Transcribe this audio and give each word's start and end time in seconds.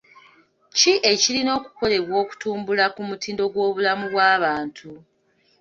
Ki 0.77 0.93
ekirina 1.11 1.51
okukolebwa 1.57 2.15
okutumbula 2.23 2.85
ku 2.95 3.01
mutindo 3.09 3.43
gw'obulamu 3.53 4.05
bw'abantu? 4.13 4.89